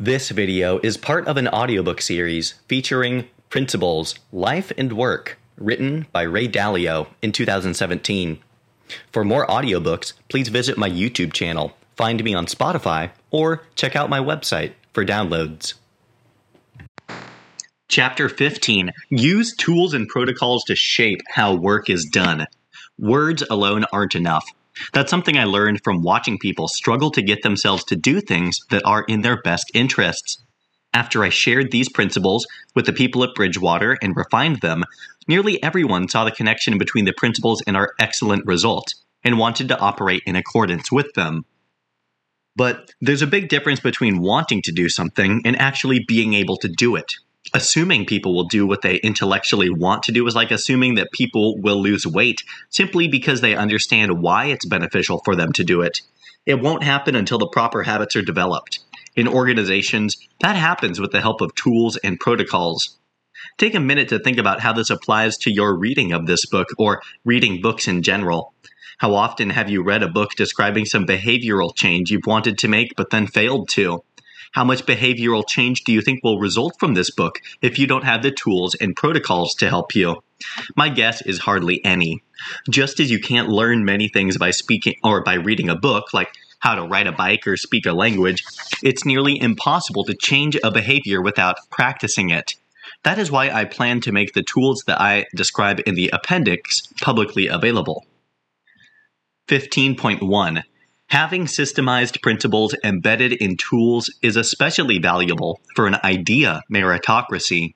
[0.00, 6.22] This video is part of an audiobook series featuring Principles, Life and Work, written by
[6.22, 8.40] Ray Dalio in 2017.
[9.12, 14.10] For more audiobooks, please visit my YouTube channel, find me on Spotify, or check out
[14.10, 15.74] my website for downloads.
[17.86, 22.48] Chapter 15 Use tools and protocols to shape how work is done.
[22.98, 24.44] Words alone aren't enough.
[24.92, 28.84] That's something I learned from watching people struggle to get themselves to do things that
[28.84, 30.42] are in their best interests.
[30.92, 34.84] After I shared these principles with the people at Bridgewater and refined them,
[35.26, 39.78] nearly everyone saw the connection between the principles and our excellent result and wanted to
[39.78, 41.44] operate in accordance with them.
[42.56, 46.68] But there's a big difference between wanting to do something and actually being able to
[46.68, 47.14] do it
[47.54, 51.56] assuming people will do what they intellectually want to do is like assuming that people
[51.60, 56.00] will lose weight simply because they understand why it's beneficial for them to do it.
[56.44, 58.80] It won't happen until the proper habits are developed.
[59.16, 62.98] In organizations, that happens with the help of tools and protocols.
[63.56, 66.68] Take a minute to think about how this applies to your reading of this book
[66.76, 68.52] or reading books in general.
[68.98, 72.94] How often have you read a book describing some behavioral change you've wanted to make
[72.96, 74.02] but then failed to?
[74.54, 78.04] How much behavioral change do you think will result from this book if you don't
[78.04, 80.22] have the tools and protocols to help you?
[80.76, 82.22] My guess is hardly any.
[82.70, 86.32] Just as you can't learn many things by speaking or by reading a book, like
[86.60, 88.44] how to ride a bike or speak a language,
[88.80, 92.54] it's nearly impossible to change a behavior without practicing it.
[93.02, 96.82] That is why I plan to make the tools that I describe in the appendix
[97.00, 98.06] publicly available.
[99.48, 100.62] 15.1
[101.14, 107.74] Having systemized principles embedded in tools is especially valuable for an idea meritocracy.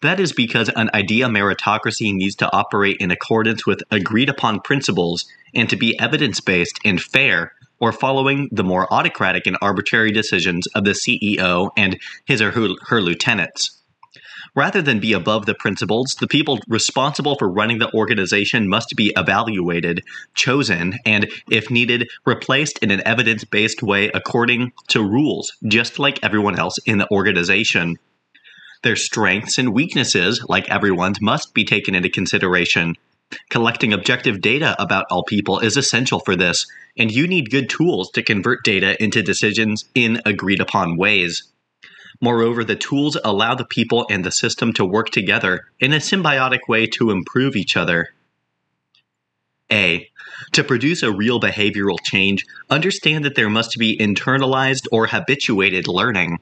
[0.00, 5.26] That is because an idea meritocracy needs to operate in accordance with agreed upon principles
[5.54, 10.66] and to be evidence based and fair, or following the more autocratic and arbitrary decisions
[10.68, 13.81] of the CEO and his or her lieutenants.
[14.54, 19.12] Rather than be above the principles, the people responsible for running the organization must be
[19.16, 20.02] evaluated,
[20.34, 26.22] chosen, and, if needed, replaced in an evidence based way according to rules, just like
[26.22, 27.98] everyone else in the organization.
[28.82, 32.96] Their strengths and weaknesses, like everyone's, must be taken into consideration.
[33.48, 36.66] Collecting objective data about all people is essential for this,
[36.98, 41.51] and you need good tools to convert data into decisions in agreed upon ways.
[42.22, 46.60] Moreover, the tools allow the people and the system to work together in a symbiotic
[46.68, 48.10] way to improve each other.
[49.70, 50.08] A.
[50.52, 56.38] To produce a real behavioral change, understand that there must be internalized or habituated learning.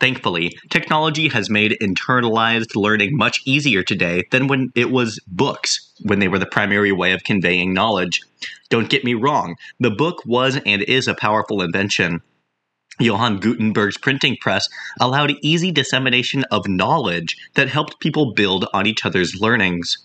[0.00, 6.20] Thankfully, technology has made internalized learning much easier today than when it was books, when
[6.20, 8.22] they were the primary way of conveying knowledge.
[8.70, 12.22] Don't get me wrong, the book was and is a powerful invention.
[13.00, 14.68] Johann Gutenberg's printing press
[15.00, 19.96] allowed easy dissemination of knowledge that helped people build on each other's learnings.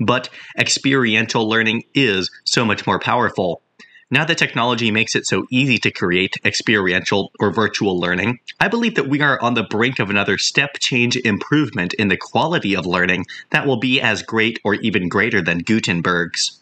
[0.00, 3.62] But experiential learning is so much more powerful.
[4.08, 8.94] Now that technology makes it so easy to create experiential or virtual learning, I believe
[8.94, 12.86] that we are on the brink of another step change improvement in the quality of
[12.86, 16.60] learning that will be as great or even greater than Gutenberg's.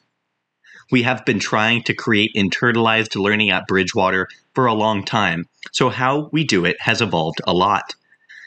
[0.90, 5.88] We have been trying to create internalized learning at Bridgewater for a long time, so
[5.88, 7.94] how we do it has evolved a lot.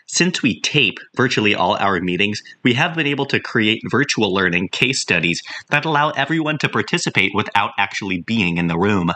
[0.09, 4.69] Since we tape virtually all our meetings, we have been able to create virtual learning
[4.69, 9.11] case studies that allow everyone to participate without actually being in the room.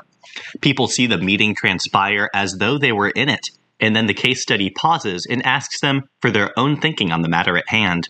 [0.59, 4.41] People see the meeting transpire as though they were in it, and then the case
[4.41, 8.09] study pauses and asks them for their own thinking on the matter at hand.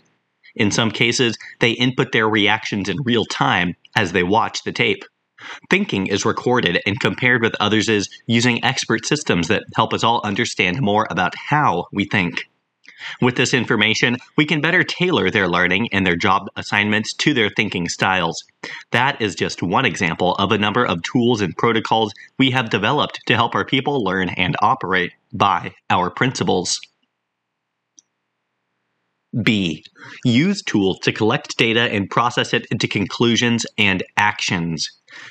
[0.55, 5.03] In some cases, they input their reactions in real time as they watch the tape.
[5.69, 10.81] Thinking is recorded and compared with others' using expert systems that help us all understand
[10.81, 12.47] more about how we think.
[13.19, 17.49] With this information, we can better tailor their learning and their job assignments to their
[17.49, 18.43] thinking styles.
[18.91, 23.19] That is just one example of a number of tools and protocols we have developed
[23.25, 26.79] to help our people learn and operate by our principles.
[29.43, 29.83] B.
[30.25, 34.89] Use tools to collect data and process it into conclusions and actions.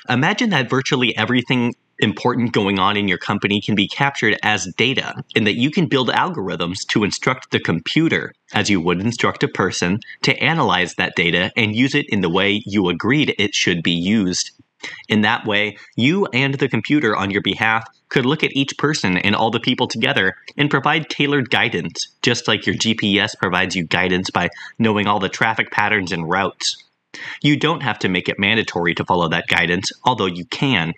[0.09, 5.13] Imagine that virtually everything important going on in your company can be captured as data,
[5.35, 9.47] and that you can build algorithms to instruct the computer, as you would instruct a
[9.47, 13.83] person, to analyze that data and use it in the way you agreed it should
[13.83, 14.51] be used.
[15.07, 19.17] In that way, you and the computer on your behalf could look at each person
[19.17, 23.85] and all the people together and provide tailored guidance, just like your GPS provides you
[23.85, 26.83] guidance by knowing all the traffic patterns and routes.
[27.41, 30.93] You don't have to make it mandatory to follow that guidance, although you can.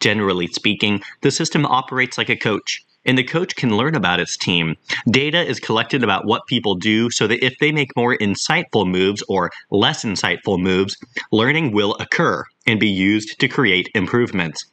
[0.00, 2.82] Generally speaking, the system operates like a coach.
[3.04, 4.76] and the coach can learn about its team.
[5.10, 9.24] Data is collected about what people do so that if they make more insightful moves
[9.28, 10.96] or less insightful moves,
[11.32, 14.64] learning will occur and be used to create improvements.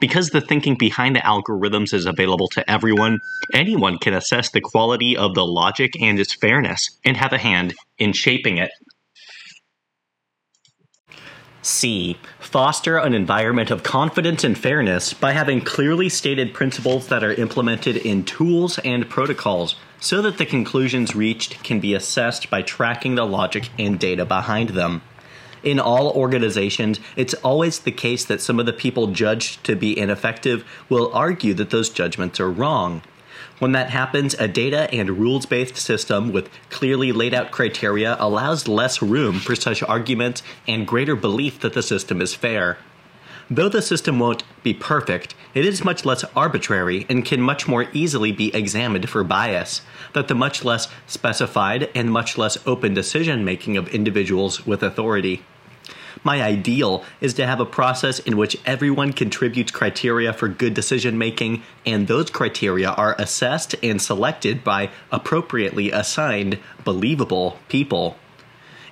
[0.00, 3.18] Because the thinking behind the algorithms is available to everyone,
[3.52, 7.74] anyone can assess the quality of the logic and its fairness and have a hand
[7.98, 8.70] in shaping it.
[11.64, 12.18] C.
[12.40, 17.96] Foster an environment of confidence and fairness by having clearly stated principles that are implemented
[17.96, 23.24] in tools and protocols so that the conclusions reached can be assessed by tracking the
[23.24, 25.02] logic and data behind them.
[25.62, 29.96] In all organizations, it's always the case that some of the people judged to be
[29.96, 33.02] ineffective will argue that those judgments are wrong.
[33.60, 38.66] When that happens, a data and rules based system with clearly laid out criteria allows
[38.66, 42.78] less room for such arguments and greater belief that the system is fair.
[43.48, 47.86] Though the system won't be perfect, it is much less arbitrary and can much more
[47.92, 49.82] easily be examined for bias,
[50.14, 55.42] that the much less specified and much less open decision making of individuals with authority.
[56.24, 61.18] My ideal is to have a process in which everyone contributes criteria for good decision
[61.18, 68.16] making, and those criteria are assessed and selected by appropriately assigned, believable people.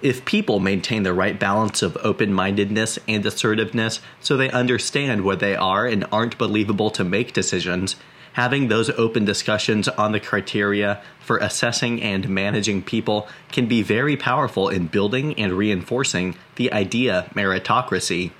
[0.02, 5.40] If people maintain the right balance of open mindedness and assertiveness so they understand what
[5.40, 7.96] they are and aren't believable to make decisions,
[8.32, 14.16] having those open discussions on the criteria for assessing and managing people can be very
[14.16, 18.30] powerful in building and reinforcing the idea meritocracy.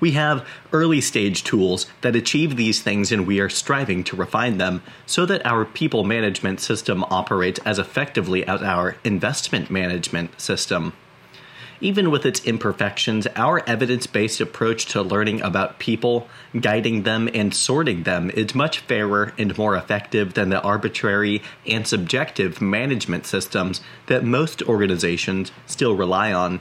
[0.00, 4.58] We have early stage tools that achieve these things, and we are striving to refine
[4.58, 10.92] them so that our people management system operates as effectively as our investment management system.
[11.82, 16.28] Even with its imperfections, our evidence based approach to learning about people,
[16.60, 21.84] guiding them, and sorting them is much fairer and more effective than the arbitrary and
[21.84, 26.60] subjective management systems that most organizations still rely on.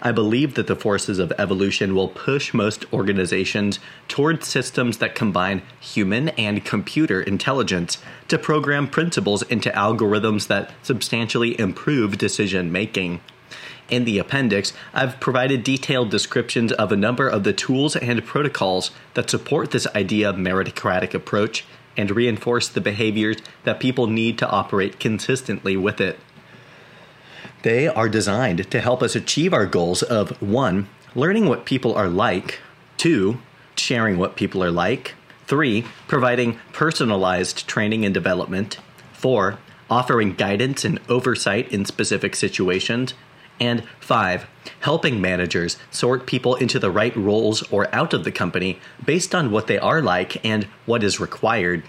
[0.00, 5.60] I believe that the forces of evolution will push most organizations toward systems that combine
[5.78, 7.98] human and computer intelligence
[8.28, 13.20] to program principles into algorithms that substantially improve decision making.
[13.88, 18.90] In the appendix, I've provided detailed descriptions of a number of the tools and protocols
[19.14, 21.64] that support this idea of meritocratic approach
[21.96, 26.18] and reinforce the behaviors that people need to operate consistently with it.
[27.62, 30.88] They are designed to help us achieve our goals of 1.
[31.14, 32.60] learning what people are like,
[32.98, 33.38] 2.
[33.76, 35.14] sharing what people are like,
[35.46, 35.84] 3.
[36.06, 38.78] providing personalized training and development,
[39.14, 39.58] 4
[39.90, 43.14] offering guidance and oversight in specific situations,
[43.60, 44.46] and five,
[44.80, 49.50] helping managers sort people into the right roles or out of the company based on
[49.50, 51.82] what they are like and what is required.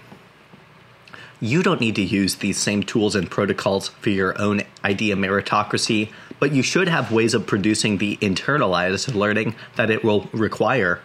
[1.40, 6.10] You don't need to use these same tools and protocols for your own idea meritocracy,
[6.38, 11.00] but you should have ways of producing the internalized learning that it will require.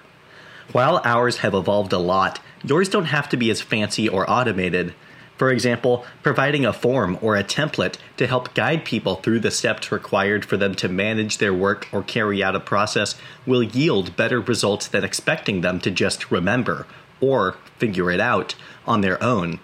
[0.73, 4.93] While ours have evolved a lot, yours don't have to be as fancy or automated.
[5.37, 9.91] For example, providing a form or a template to help guide people through the steps
[9.91, 13.15] required for them to manage their work or carry out a process
[13.45, 16.87] will yield better results than expecting them to just remember
[17.19, 18.55] or figure it out
[18.87, 19.59] on their own.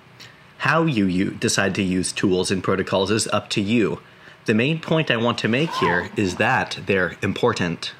[0.59, 4.01] How you, decide to use tools and protocols is up to you.
[4.45, 7.93] The main point I want to make here is that they're important.